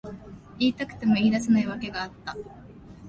[0.57, 2.35] 言いたくても言い出せない訳があった。